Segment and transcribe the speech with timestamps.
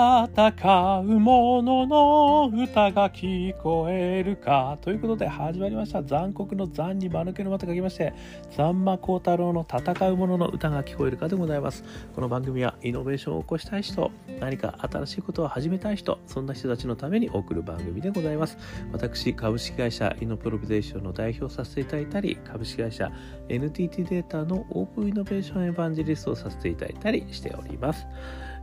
[0.00, 6.02] 戦う者の歌が聞こえるかということで始まりました。
[6.02, 8.14] 残酷の残に間抜けの間と書きまして
[8.56, 11.84] 残魔高太郎の戦う者の歌が聞こえるかでございます。
[12.14, 14.10] この番組はイノベーションを起こしたい人
[14.40, 18.56] 何か新しいことを始めたい人そんな人たちのために送る番組でございます。
[18.92, 23.12] 私株式会社イノプロビゼーションの代表させていただいたり株式会社
[23.50, 28.06] NTT データのオープンイノベーションエヴァンジェリストをさせていただいたりしております。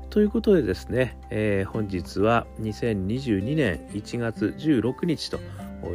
[0.09, 5.37] ということでですね、えー、本日は2022年1月16日と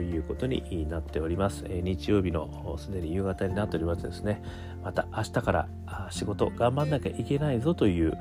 [0.01, 1.65] いうことになっております。
[1.67, 4.43] えー、日曜日のすでに夕方になっておりますですね、
[4.85, 5.69] また明日から
[6.11, 8.13] 仕事頑張んなきゃいけないぞという、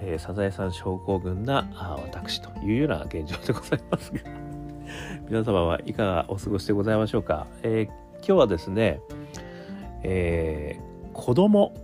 [0.00, 1.68] えー、サザエさん症候群な
[2.02, 4.20] 私というような現状でございますが、
[5.28, 7.46] 皆様はいかがお過ごしでございましょうか。
[7.62, 7.86] え、
[8.16, 9.00] 今日はですね、
[10.02, 11.74] えー、子供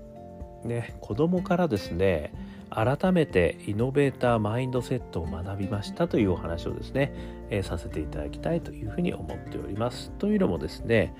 [0.64, 2.32] ね、子供からですね、
[2.70, 7.12] 改めてイノベーターマインドセットを学びましたというお話をですね、
[7.50, 10.10] えー、させていただきたいというふうに思っております。
[10.18, 11.14] というのもですね、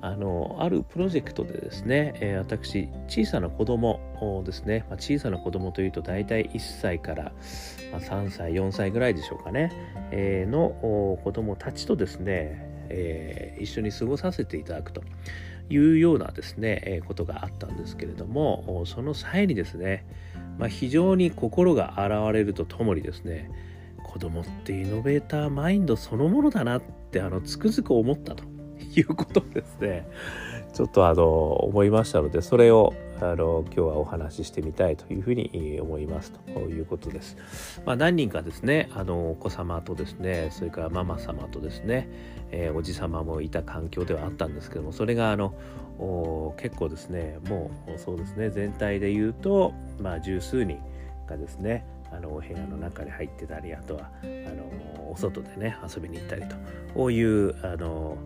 [0.00, 4.00] あのあるプロジェクトでですね、えー、私小さな子供
[4.44, 7.32] ですね、まあ、小さな子供というと大体1歳から、
[7.92, 9.72] まあ、3歳4歳ぐらいでしょうかね、
[10.12, 15.02] えー、の子供たちとですね、え、一緒に過ごさせていただくと
[15.70, 20.06] いうようなですね、えことがあったんですけれどもその際にですね
[20.58, 23.50] まあ、非常に心が洗われるとともにですね
[24.04, 28.44] 子供ってイノベーターマインドそのものだなってあのつくづく思ったと
[28.94, 30.06] いうことですね。
[30.72, 37.36] ちょっとあの思いましたのでそれをあの今日はお話ししてみたいというふうに思いますということです。
[37.86, 42.08] まあ、何人かですねあのお子様とですねそれからママ様とですね、
[42.50, 45.54] えー、おじ様もいた環境ではあったんですけどもそれがあの
[46.58, 50.78] 結構ですねもうそうですね全体で言うとまあ十数人
[51.26, 56.56] がですねあのお部屋の中に入ってたりあとはあのお外でね遊びに行ったりと
[56.94, 58.16] こういうあの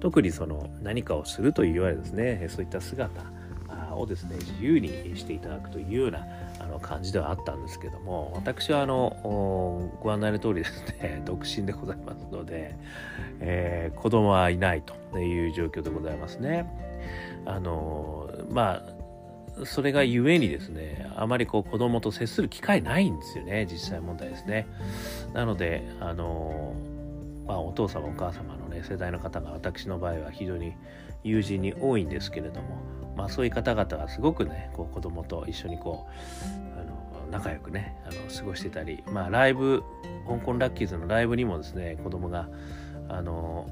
[0.00, 3.22] 特にその何かをするといういわゆるですねそういった姿
[3.96, 6.26] をですね自由にしていただくというような
[6.60, 12.76] あの感じではあったんですけども私はあのご案内の通りですね 独身でございますので、
[13.40, 16.66] えー、子供はいないという状況でございますね。
[17.44, 18.95] あのまあ
[19.64, 24.66] それがゆえにですねあまりこう子供と接する機会ないんですよね実際問題ですね。
[25.32, 26.74] なのであの
[27.46, 30.72] まあ、お父様お母様のね世代の方が私の場合は非常に
[31.22, 36.06] 友人に多いんですけれどもまあ、そういう方々がすごくねこう子供と一緒にこ
[36.76, 39.82] うあの仲良くねあの過ごしてたり、まあ、ライブ
[40.28, 42.48] 香港ラッキーズのライブにもですね子供が
[43.08, 43.70] あの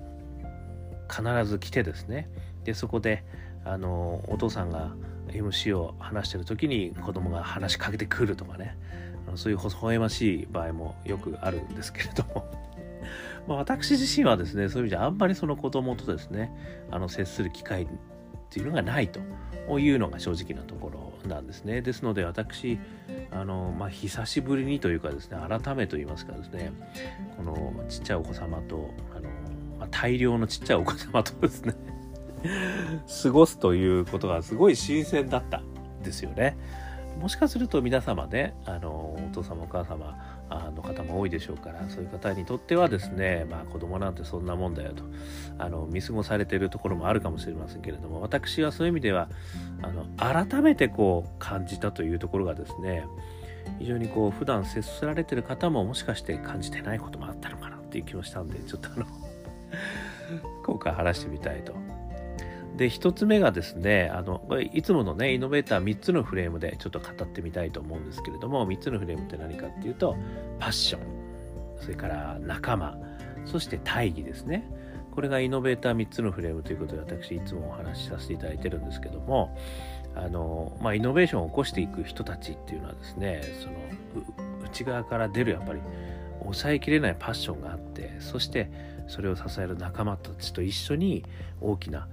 [1.11, 2.28] 必ず来てですね
[2.65, 3.23] でそこで
[3.65, 4.93] あのお父さんが
[5.34, 8.77] MC を話してる時に子供が話しかけてくるとかね
[9.37, 12.45] そういう微笑ましい場合もよくあるんですけれども
[13.49, 16.53] ま私自身はですねそういう意味じゃあんまりその子供とですね
[16.91, 17.87] あの接する機会っ
[18.50, 19.21] ていうのがないと
[19.78, 21.81] いうのが正直なところなんですね。
[21.81, 22.78] ですので私
[23.31, 26.73] あの、まあ、久しぶりにというかですね改めと言いますかですね
[27.37, 29.28] このちっちゃいお子様とあの、
[29.78, 31.75] まあ、大量のちっちゃいお子様とですね
[33.22, 35.62] 過ごすということがすごい新鮮だった
[36.03, 36.56] ですよね。
[37.21, 40.19] もしかすると皆様ねあのお父様お母様
[40.75, 45.05] の方も多いでしょうからそういう方にとってはですねまあ子供なんてそんなもんだよと
[45.59, 49.28] あの見過ごされてるところもあるかもしれませんけれども私はそういう意味では
[49.82, 53.05] あの改めてこう感じたというところがですね
[53.78, 59.06] 非常にこう普段接すられてる方ももしかして感じてないこともあったのかなっていう気もしたんでちょっとあの
[60.65, 61.84] 今回話してみたいと
[62.77, 70.17] で1つ目がですねあのこれいつものねイノベーター3つのフレームでちょっと語ってみたいと思うんですけれども3つのフレームって何かっていうと
[70.59, 71.25] パッション。
[71.81, 72.97] それから仲間。
[73.45, 74.65] そして大義ですね。
[75.15, 79.56] これがイノベーター3つのフレームということで私いつもお話しさせていただいてるんですけども
[80.17, 85.81] あの、まあ、イノベーションを起こしていく人たちっていうのはですねその内側から出るやっぱり
[86.41, 88.71] 抑えきれないパッションがあってそして
[89.06, 91.25] それを支える仲間たちと一緒に
[91.61, 92.09] 大きな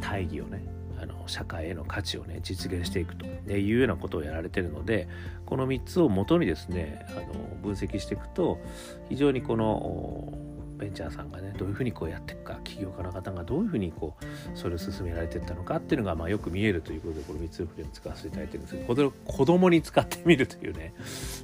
[0.00, 0.64] 大義をね
[1.00, 5.08] あの社会への価値をね実現していくというようなことをやられてるので
[5.46, 8.60] この3つをもとにですねあの分析していくと
[9.08, 10.32] 非常にこの
[10.76, 20.94] ベンチャーさんがねどういうふうにこうやっていくか起業家の方がどういうふうにこうそれを進められていったのかっていうのがまあよく見えるということでこの3つのフレーム使わせていただいてるんですけどこれを子供に使ってみるというね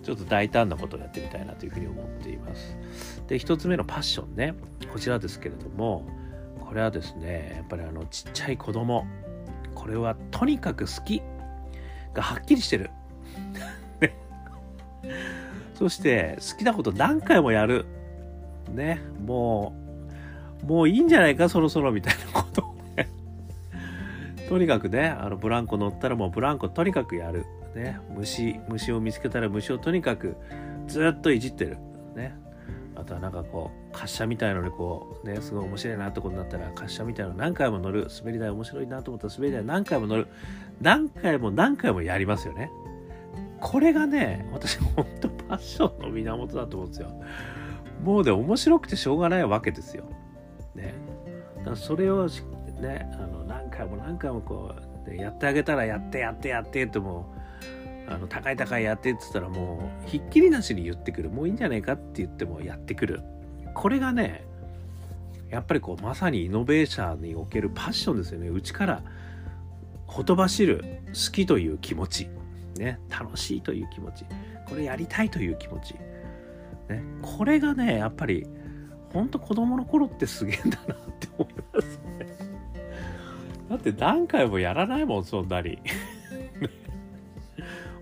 [0.02, 2.76] ちょっと大胆なことをやってみたいなというふうに思っています。
[3.28, 4.54] で1つ目のパッションね
[4.92, 6.06] こちらですけれども
[6.70, 9.04] これはですねやっぱりあのちっちゃい子供
[9.74, 11.20] これはとにかく好き
[12.14, 12.90] がはっきりしてる。
[15.74, 17.86] そして好きなこと何回もやる。
[18.72, 19.00] ね。
[19.26, 19.74] も
[20.62, 22.62] うもういいんじゃないかそろそろみたいなこと。
[22.64, 23.08] を ね
[24.48, 27.46] とにかくねあのブランコ乗ったらもうブランコとにかくやる。
[27.74, 27.98] ね。
[28.16, 30.36] 虫虫を見つけたら虫をとにかく
[30.86, 31.78] ずっといじってる。
[32.14, 32.38] ね。
[33.00, 38.08] あとはなんかこう滑車みたいのにこうねすごい面白いなってことになったら滑車みたいの何回も乗る。
[38.18, 40.28] 滑り台面白いなと思ったら滑り台何回も乗る。
[40.80, 42.70] 何回も何回もやりますよね。
[43.60, 47.10] これがね私本当パッションの源だと思うんですよ。
[48.04, 50.04] もうで面白くてしょうがないわけですよ。
[50.74, 50.94] ね。
[51.58, 52.28] だからそれを
[52.80, 54.74] ねあの何回も何回もこ
[55.06, 57.39] うやってあげたらやってやってやってってもう
[58.10, 63.22] あの高い高いやってって言ったらもうひっきりなしに言ってくるもういいんじゃないかって言ってもやってくる。
[63.72, 64.44] これがね
[65.48, 68.48] やっぱりこうまさにイノベーションにおけるパッションですよね。
[68.48, 69.02] うちから
[70.06, 72.28] ほとばしる好きという気持ち、
[72.76, 74.24] ね、楽しいという気持ち。
[74.68, 75.94] これやりたいという気持ち、
[76.88, 78.46] ね、これがねやっぱり
[79.12, 82.36] ほんと子供の頃ってすげえんだなって思いますね。
[83.68, 85.78] だって何回もやらないもんそんなに。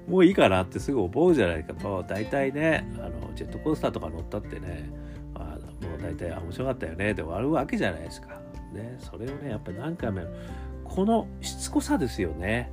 [0.08, 2.02] もういいかなってすぐ思うじゃないかと。
[2.08, 4.90] 大体ねあのジェットコースターとか乗ったってね
[5.34, 8.40] あもう大体面白かったよねで終わるわけじゃないですか。
[8.72, 10.20] ね、それをねやっぱ何回も
[10.84, 12.70] このしつこさですよね。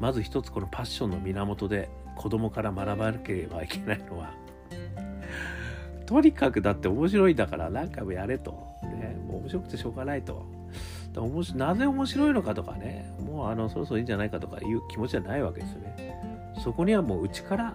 [0.00, 4.34] まず一つこのパッションの源で子供から学ばなければいけないのは。
[6.06, 8.50] とにかくだって面白いんだから何回もやれと、
[8.82, 10.44] ね、もう面白くてしょうがないと。
[11.54, 16.31] なぜ面白いのかとかねもうあのそろそろいいんじゃないかとかいう気持ちじゃないわけですよね。
[16.62, 17.74] そこにはもう内から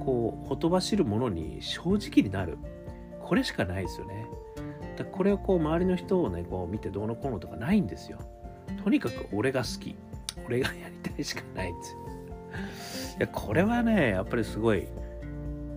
[0.00, 2.58] こうほとばしるものに正直になる。
[3.22, 4.26] これしかないですよね。
[4.96, 8.18] だこれをこう周りの人をねこう見てどうのこうのとかないんですよ。
[8.82, 9.96] とにかく俺が好き。
[10.46, 11.98] 俺がやりたいしかないんですよ。
[13.18, 14.86] いやこれはねやっぱりすごい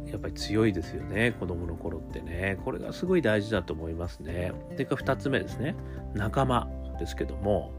[0.06, 1.34] やっぱり強いですよね。
[1.34, 2.58] 子供の頃ってね。
[2.64, 4.54] これがすごい大事だと思いますね。
[4.78, 5.76] でか2つ目ですね。
[6.14, 7.74] 仲間ですけども。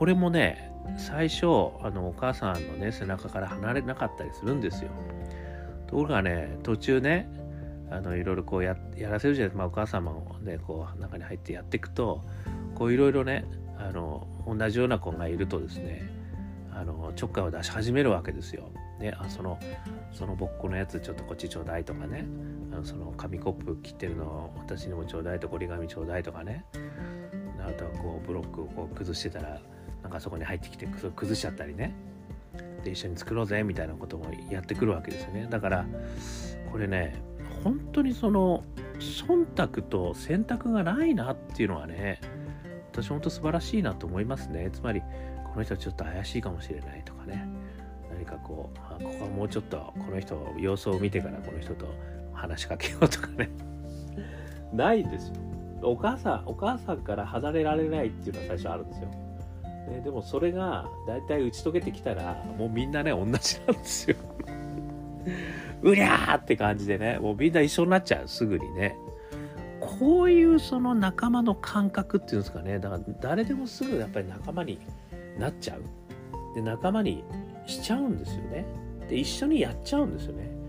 [0.00, 1.44] これもね最初
[1.82, 4.90] あのお母さんのね背中から離れなかったりするんですよ。
[5.86, 7.28] ところがね途中ね
[7.90, 12.24] あのいろいろこうややらせるじゃないですか、まあ、お母様をねこう中に入ってやっていくと
[12.74, 13.44] こういろいろね
[13.76, 16.10] あの同じような子がいるとですね
[16.72, 18.70] あのちょっかいを出し始めるわけですよ。
[19.00, 19.58] ね、あその
[20.12, 22.24] そのぼっこのやつちょっとこっちちょうだいとかね
[22.72, 26.64] あのその紙コップ切ってるの私にもちょうだいと折り紙ちょうだいとかね。
[27.66, 29.60] あとはこうブロックをこう崩してたら
[30.02, 31.94] なんかそこに入ってきて崩しちゃったりね。
[32.84, 35.46] で一緒に作ろうぜみたいなこともやってくるわけですよね。
[35.50, 35.86] だから
[36.72, 37.22] これね
[37.62, 38.64] 本当にその
[38.98, 42.20] 忖度と選択がないなっていうのはね
[42.92, 44.70] 私本当素晴らしいなと思いますね。
[44.72, 45.02] つまり
[45.52, 47.46] この人はちょっと怪しいかもしれないとかね。
[48.10, 51.86] 何かこうあここはもうちょっとこの人様子を見てからこの人と
[52.32, 53.50] 話しかけようとかね。
[54.72, 55.34] ないですよ。
[55.82, 59.10] お母さんお母さんから離れられないっていうのは最初あるんですよ。
[59.88, 64.16] ね、でもそれが大体打ち解けてきたらもうみんなね同じなんですよ。
[65.82, 68.96] うりゃーって感じでねもうみんな一緒になっちゃうすぐにね。
[69.80, 72.78] こういうその仲間の感覚っていうんですかね。
[72.78, 74.78] だから誰でもすぐやっぱり仲間に
[75.38, 75.82] なっちゃう。
[76.54, 77.24] で仲間に
[77.66, 78.66] しちゃうんですよね。
[79.08, 80.59] で一緒にやっちゃうんですよね。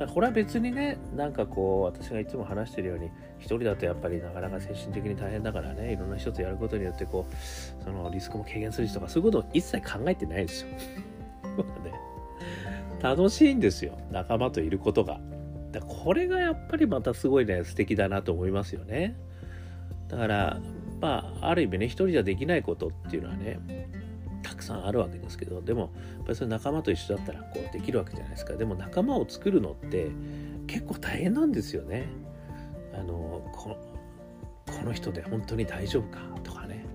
[0.00, 10.68] だからこれは別にねなんかこう私がいつも話してるように一人だとやっぱりなかなか精神的に大変だからねいろんな人とやることによってこうそのリスクも軽減するしとかそういうことを一切考えてないですよ。
[11.84, 11.92] ね、
[13.02, 15.20] 楽しいんですよ仲間といることが。
[15.70, 19.16] だこれがやっぱりまたすごいね素敵だなと思いますよね。
[20.08, 20.60] だから
[20.98, 23.60] まあある意味ね一人じゃできないことっていうのはね
[24.60, 25.90] くさんあるわけですけどでもやっ
[26.24, 28.54] ぱりそれ仲間と一緒だったらこうできるわけじゃないですか。
[28.54, 30.10] でも仲間を作るのって
[30.66, 32.06] 結構大変なんですよね。
[32.94, 33.76] あのこ
[34.84, 36.20] の人で本当に大丈夫か？
[36.44, 36.86] とかね。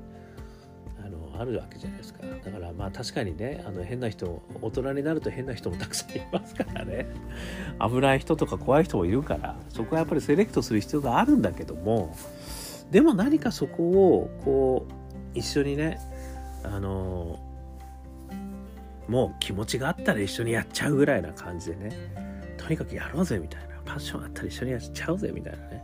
[1.04, 2.22] あのあるわけじゃないですか。
[2.44, 7.06] だからまあ確かにねあの変な人大人になると変な人もたくさんいますからね。
[7.80, 12.16] 危ない人とか怖い人もいるからそこはやっぱりセレクトする必要があるんだけども
[12.92, 16.00] でも何かそこをこう一緒にね
[16.64, 17.40] あの
[19.08, 21.92] もう気持ちがあったら一緒にやっちゃうぐらいな感じでね。
[22.58, 23.76] とにかくやろうぜみたいな。
[23.86, 25.84] パッションあったら一緒にやっちゃうぜみたいなね。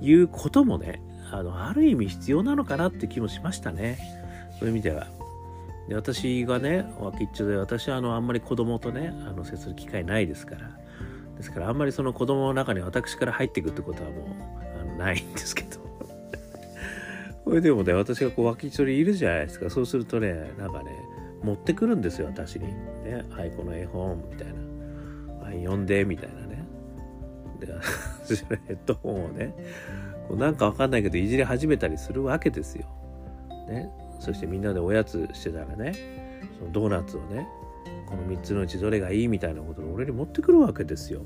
[0.00, 3.98] いうこともねあのある意味必要なのかなって気もしましたね。
[4.58, 5.06] そういう意味では。
[5.88, 10.70] で私がね脇っちょで私はあのあんまり子供とねあの接する機会ないですから。
[11.36, 14.24] ですからあんまりその子供の中に私から入っていくってことはもう
[14.80, 15.80] あのないんですけど。
[17.44, 19.68] これでもね、私がこう脇一人いるじゃないですか。
[19.68, 20.96] そうするとね、なんかね、
[21.42, 22.68] 持ってくるんですよ、私に。
[23.04, 25.44] ね、はい、この絵本、みたいな。
[25.44, 26.52] はい、読んで、みたいなね。
[27.66, 27.66] で
[28.66, 29.54] ヘッドホンをね
[30.28, 32.86] こうなんかわかんないけどいじり始めたりするわけですよ。
[33.68, 35.92] ね、そしてみんなでおやつしてたらね
[36.58, 37.46] そのドーナツをね
[38.06, 41.22] この3つのうちどれがいいみたいなことを俺に持ってくるわけですよ。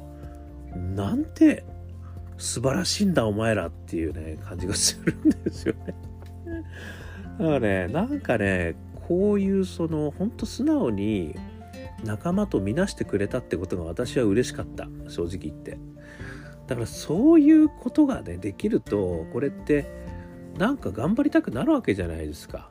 [0.94, 1.64] なんて
[2.36, 5.94] 素晴らしいんだお前らっていうね感じがするんですよね。
[7.38, 8.76] だからねなんかね
[9.06, 11.34] こういうそのほんと素直に
[12.04, 14.88] 仲間と見なしてくれたってことが私は嬉しかった。
[15.08, 15.78] 正直言って。
[16.66, 19.86] だからそういうことがねできるとこれって
[20.58, 22.70] なんか頑張りたくなるわけじゃないですか。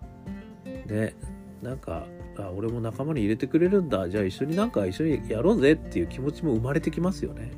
[0.87, 1.15] ね
[1.61, 2.05] なんか
[2.37, 4.09] あ俺も仲間に入れてくれるんだ。
[4.09, 7.51] じゃあ一緒になんか一緒にやろうぜっていう気持ちも生まれてきますよね。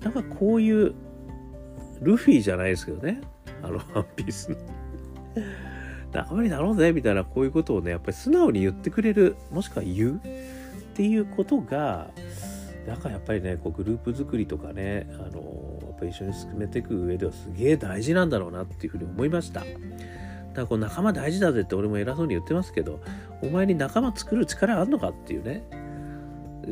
[0.00, 0.94] だかこういう
[2.00, 3.20] ルフィじゃないですけどね。
[3.62, 4.56] あのワンピースの。
[6.12, 10.20] 仲間になろうぜみたいなこういうことをねやっぱり素直に言ってくれるもしくは言うっ
[10.94, 12.08] ていうことが
[12.86, 19.60] なんかやっぱりねこうグループ作りとかねあのやっぱ一緒に進めていく上ではすげえ大事なんだろうなっていうふうに思いました。
[19.60, 19.72] だか
[20.62, 23.00] らこう仲間大事だぜって俺も偉そうに言ってますけど
[23.42, 25.62] お前に仲間作る力あんのかっていうね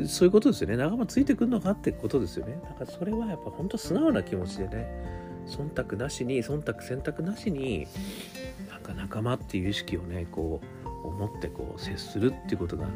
[0.07, 0.76] そういうことですよね。
[0.76, 2.59] 仲間ついてくんのかってことですよね。
[2.62, 4.87] だからそれはやっぱ本当素直な気持ちでね
[5.47, 7.87] 忖度なしに忖度選択なしに
[8.87, 12.87] か仲間っていう意識をねこう思ってこう接するっていうことが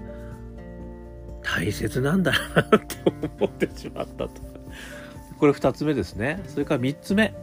[1.43, 4.31] 大切なんだなって思ってしまったと。
[5.39, 6.43] これ2つ目ですね。
[6.47, 7.35] それから3つ目。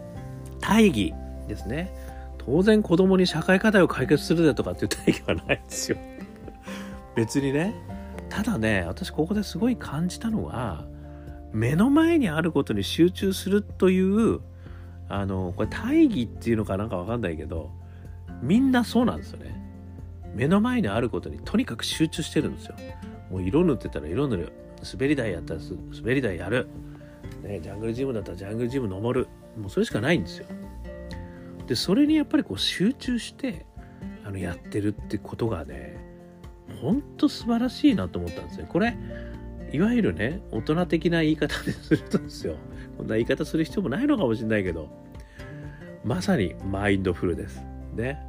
[0.60, 1.14] 大義
[1.48, 1.94] ですね。
[2.38, 5.98] 当然子供に社会課題を解決するぜとかっていう大義はないですよ。
[7.16, 7.74] 別にね。
[8.30, 10.86] ただね、私ここですごい感じたのは、
[11.52, 14.42] 目の前にあることに集中するという、
[15.10, 17.72] あの、これ大義っていうのかなんかわかんないけど、
[18.42, 19.56] みんなそうなんですよね。
[20.36, 22.76] 目の前にあることにとにかく集中してるんですよ。
[23.30, 24.54] もう色塗ってたら色塗る。
[24.94, 26.68] 滑り台やったら滑り台やる、
[27.42, 29.28] ね、ジャングルジムだったらジャングルジム登る。
[29.60, 30.46] もうそれしかないんですよ。
[31.66, 33.66] でそれにやっぱりこう集中して
[34.24, 35.98] あのやってるってことがね
[36.82, 38.96] ほんと素晴らしいなと思ったんですねこれ
[39.72, 42.56] いわゆるね大人的な言い方でするとですよ。
[42.98, 44.90] こんな言い方する必要もないのかもしれないけど
[46.04, 47.62] まさにマインドフルです。
[47.98, 48.24] ね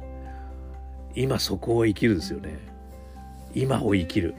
[1.15, 2.59] 今そこを生きるですよね
[3.53, 4.35] 今を生きる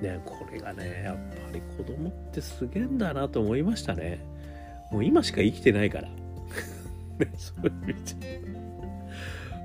[0.00, 4.24] ね、これがね、やっぱり子供ってすげえんだなと思いましたね。
[4.90, 6.08] もう今しか生きてないから。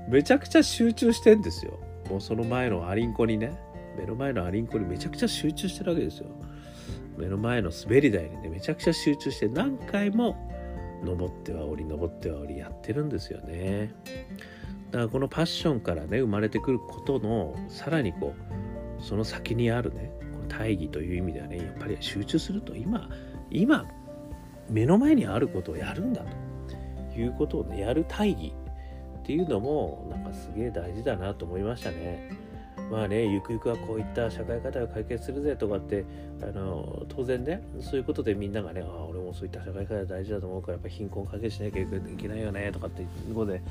[0.08, 1.78] めちゃくちゃ集中してんですよ。
[2.10, 3.56] もうその前のアリンコにね、
[3.96, 6.26] 目の前のアリンコにめちゃくちゃ集中してるわけですよ。
[7.16, 10.36] 目の前の滑り台にね、めちゃくちゃ集中して何回も
[11.04, 13.94] 登っては降り、登っては降りやってるんですよね。
[14.94, 18.54] だからこのパッションからね、生まれてくることの、さらにこう、
[19.04, 23.08] その先にあるねこの大義という意味ではねやっぱり集中すると今
[23.50, 23.84] 今
[24.70, 26.24] 目の前にあることをやるんだ
[27.12, 28.54] ということをねやる大義
[29.18, 32.30] っていうのもなんかすげえ大事だなと思いましたね。
[32.94, 36.04] まあねゆくゆくはこういった社会課題を解決するぜとかって
[36.40, 41.86] あの当然ねそういうことでみんながねあ俺もそういった社会課題大事だと思うからやっぱ貧困解決しなきゃい
[42.16, 43.62] けないよねとかっていうことで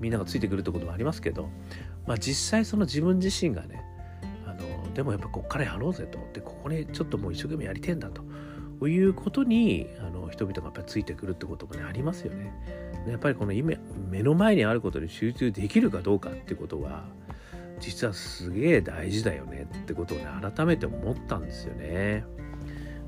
[0.00, 1.48] みんながついてくるってこともありますけど
[2.08, 3.84] まあ実際その自分自身がね
[4.44, 12.52] あのでもやっぱこっからやろうぜとでここにちょっともう一生懸命やりてんだということにあの人々がやっぱりついてくるってこともねありますよね。
[13.06, 13.74] やっぱりこの今
[14.10, 17.04] 目の前にあることに集中できるかどうかってことは
[17.80, 22.24] 実はすげえ大事だよねってことをね改めて思ったんですよね。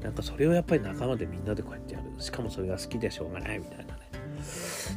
[0.03, 4.11] なんかそれをやっぱり仲間でみんなでこうやってやるしかもそれが好きでしょうがないみたいなね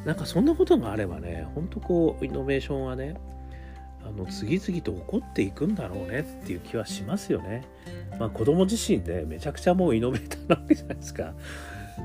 [0.05, 3.15] なんかそんなことがあればねほんとこうイノベーションはね
[4.05, 7.65] あの次々と起こっていくんだろうねっていう気はしますよね。
[8.19, 11.33] まあ子供自身でめちゃくちゃもうイノベーターなわけじゃないですか。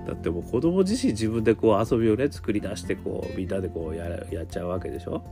[0.07, 5.23] だってもう子供自身自分でこう遊びをね作り出してこうみんなでこうややっちゃうわけでしょ。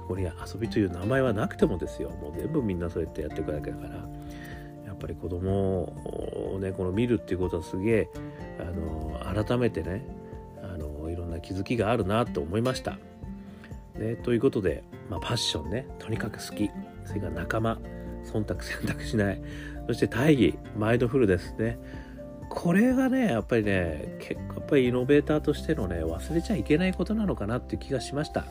[0.00, 2.10] ここに遊びという名前はなくてもですよ。
[2.10, 4.08] もう全部みんなそうやってやっていくだけだから。
[4.86, 5.84] やっぱり子供
[6.54, 8.08] をねこの見るっていうことはすげえ
[8.58, 10.04] あの改めてね
[10.62, 12.98] あのいろんな気づきがあるなと思いました。
[14.00, 16.70] ね、ということで、まあ、パッションねとにかく好き
[17.04, 17.78] それから仲間
[18.24, 19.42] 忖度選択しない
[19.86, 21.78] そして大義マインドフルですね
[22.48, 28.44] これがねやっぱりね結構やっぱりイノベーターとしてのね忘れちゃいけないことなのかなっていう気がしました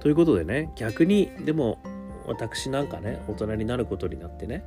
[0.00, 1.78] ということでね逆にでも
[2.26, 4.64] 私なんかね大人になることになってね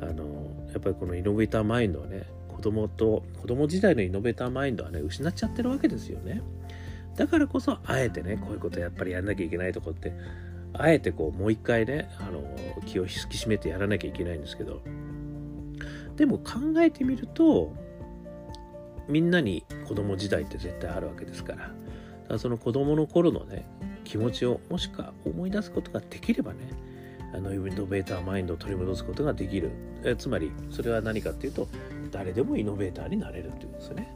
[0.00, 0.24] あの
[0.72, 6.42] やっぱりこのイノベーターマインドはね子供と子供時代のイノベーターマインドはね失っちゃってるわけですよね。
[7.16, 10.12] だからこそあえてねこういうことやっぱりやんなきゃいけないとこって
[10.72, 12.42] あえてこうもう一回ねあの
[12.86, 14.80] 気を引き締めてやらなきゃいけないんですけど
[16.16, 17.74] でも考えてみると
[19.08, 21.72] みんなに子供時代って絶対あるわけですからだか
[22.28, 23.66] らその子供の頃のね
[24.10, 26.58] 気持ちをもしか思い出すことができればね
[27.32, 29.70] あのイノベーターマインドを取り戻すことができる。
[30.02, 31.68] えつまりそれは何かっていうと
[32.10, 34.12] 誰でもイノベーターになれるというんですよね。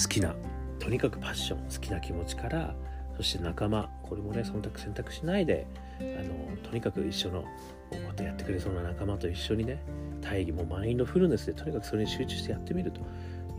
[0.00, 0.36] 好きな
[0.78, 2.76] とにかくパッション好きな気持ちから
[3.16, 5.66] そして仲間これもね忖度選択しないで
[5.98, 7.48] あのとにかく一緒のこ
[8.14, 9.82] とやってくれそうな仲間と一緒にね
[10.20, 13.00] 大義もマインドフルネスでとにかくそれに集中してやってみると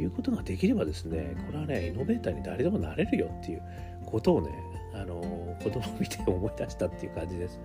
[0.02, 3.62] いうことができればですねこれはねイノベーターに誰でもなれるよっていう
[4.16, 4.50] ことをね
[4.94, 5.16] あの
[5.62, 7.60] 子供を見て思い出したっていう感じです。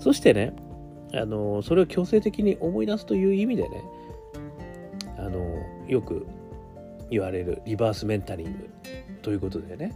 [0.00, 0.54] そしてね
[1.12, 3.84] あのそれを強制的に思い出すという意味でね
[5.18, 5.38] あの
[5.86, 6.26] よく
[7.10, 8.70] 言われるリバースメンタリング
[9.20, 9.94] ということでね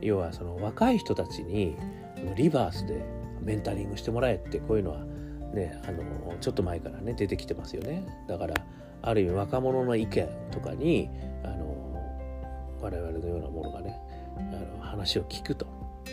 [0.00, 1.76] 要はその若い人たちに
[2.34, 3.04] リバースで
[3.40, 5.04] メンタリングしてもらえってこういうのは
[5.54, 6.02] ねあの
[6.40, 8.04] ちょっと前からね出てきてますよね。
[8.26, 8.54] だから
[9.02, 11.08] ある意味若者の意見とかに
[11.44, 11.76] あの
[12.80, 13.96] 我々のようなものがね
[14.92, 15.66] 話を聞くと。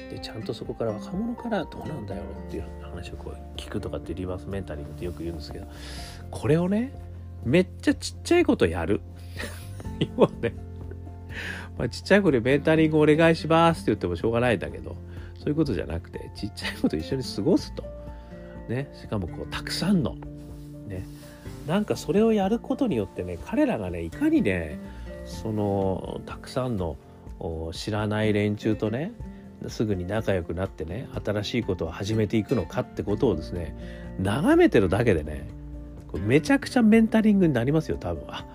[0.09, 5.67] でちゃんとそこから若者からどうなんだよっていう話をこう聞くとかってリバースメンタリングってよく言うんですけど
[6.31, 6.93] これをね
[7.43, 9.01] めっちゃちっちゃいことやる。
[9.99, 10.53] 要はね。
[11.77, 14.97] まあ、ちっちゃい子でメンタリングお願いしますって言ってもしょうがないんだけど
[15.37, 17.83] そういうことじゃなくてちっちゃい子と一緒に過ごすと。
[18.67, 20.15] ねしかもこうたくさんの。
[20.87, 21.05] ね。
[21.67, 24.79] なんかそれをやることによってね彼らがねいかにね
[25.25, 26.97] そのたくさんの
[27.73, 29.11] 知らない連中とね
[29.67, 33.75] すぐに仲良くなってね新しいことを始めていくのかってことをですね
[34.19, 35.47] 眺めてるだけでね
[36.13, 38.23] めちゃくちゃメンタリングになりますよ多分。
[38.27, 38.45] あ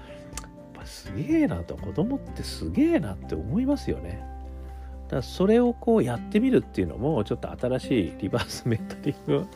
[0.85, 4.23] すげえなと子供ってすげえなって思いますよね。
[5.05, 9.47] だからそれをこうやってみるっていうのもちょっと新しいリバースメンタリング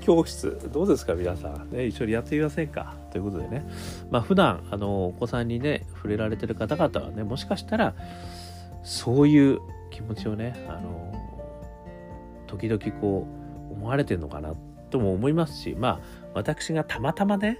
[0.00, 2.94] 教室どうですか皆さん、ね、一緒にやってみませんか？
[3.16, 3.66] ということでね
[4.10, 7.94] まあ普段あのお子さんにね触れられてる方々はねもしかしたら
[8.82, 11.14] そういう気持ちをねあの
[12.46, 13.26] 時々こ
[13.70, 14.52] う思われてるのかな
[14.90, 16.00] とも思いますしまあ
[16.34, 17.58] 私がたまたまね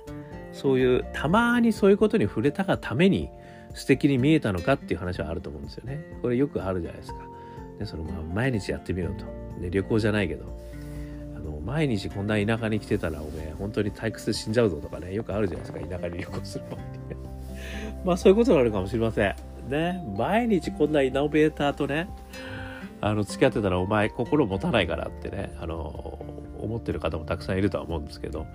[0.52, 3.30] そういうたまにそういうことに触れたがために
[3.72, 6.04] 素敵に見えたのかっていう話はあると思うんですよね。
[6.20, 7.18] これよくあるじゃないですか。
[7.78, 9.24] でそのまあ毎日やってみろと。
[9.60, 10.44] で旅行じゃないけど。
[11.66, 16.86] 毎日こんな田舎に来てたらおめえ本当に退屈で死んじゃうぞとかねよくあるじゃないですか田舎に旅行する前に。
[18.06, 19.34] まあそういうことがあるかもしれません。
[19.68, 22.08] ね毎日こんなイノベーターとね
[23.00, 26.24] あの付き合ってたらお前心持たないからってねあの
[26.60, 28.46] 思ってる方もたくさんいるとは思うんですけど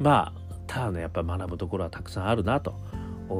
[0.00, 2.74] まあただねやっぱ学ぶところはたくさんあるなと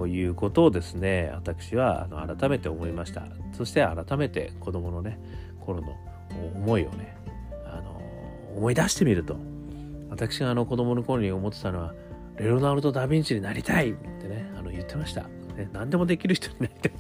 [0.07, 5.19] いうことをですね私はあの改めて思いましたそして改めて子供のね
[5.61, 5.97] 頃の
[6.55, 7.17] 思いをね
[8.55, 9.37] 思い出してみると。
[10.11, 11.95] 私があの子供の頃に思ってたのは
[12.37, 15.23] レオナルド・ダ・ヴィンチになりたいってねあの言ってました、
[15.57, 16.93] ね、何でもできる人になりたい。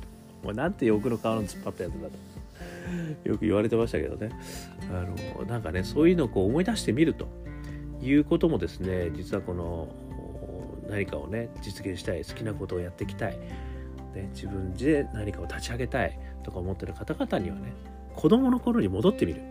[0.42, 3.28] もうなんて欲の皮の突っ張ったやつだと。
[3.28, 4.30] よく言われてましたけどね。
[4.90, 5.04] あ
[5.40, 7.28] のなんかねそういうのをこう思い出してみると。
[8.04, 9.88] いうこともですね実はこの
[10.88, 13.38] 何かをね実現したい好きなことをやっていきたい、
[14.14, 17.72] ね、自分で何かを立ち上げたいとか思ってる方々にはね
[18.14, 19.42] 子供の頃に戻ってみる。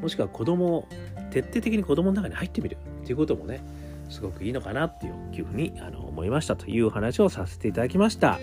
[0.00, 0.88] もしくは子供を
[1.30, 3.62] 徹底的に子供の中に入ってみるっていうこともね
[4.08, 8.38] すごくいいのかなっていうふうにあの思いましたという話をさせていただきました。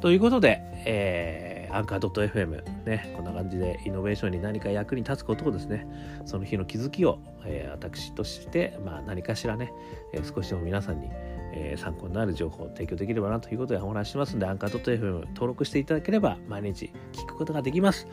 [0.00, 5.86] ということで、えー、アンカー .fm ね、こんな感じでイノベーションに何か役に立つことをですね、
[6.26, 9.72] その日の気づきを、えー、私として、まあ、何かしらね、
[10.12, 11.08] えー、少しでも皆さんに、
[11.54, 18.08] えー、参考になる情報を提供できればなということでお話ししますので、アンカー .fm 登録していただければ毎日聞くことができます。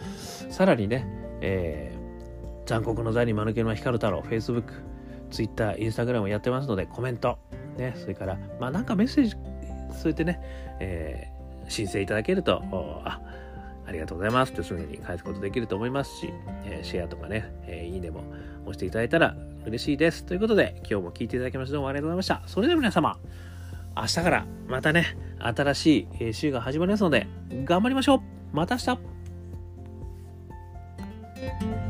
[0.51, 1.07] さらにね、
[1.41, 1.98] えー、
[2.69, 4.63] 残酷の座に間抜けの光る太郎、Facebook、
[5.31, 7.39] Twitter、Instagram やってますので、コメント、
[7.77, 10.39] ね、それから、まあなんかメッセージ、そうやってね、
[10.79, 12.61] えー、申請いただけると、
[13.05, 13.19] あ、
[13.87, 16.31] ありがとうございますってすぐに返すことできると思いますし、
[16.63, 18.23] えー、シェアとかね、えー、いいねも
[18.61, 20.23] 押していただいたら嬉しいです。
[20.23, 22.43] ということで、今日も聞いていただきましてどうもありがとうございました。
[22.45, 23.17] それでは皆様、
[23.97, 27.25] 明日からまたね、新しい週が始まりますので、
[27.65, 31.88] 頑張りましょうまた明日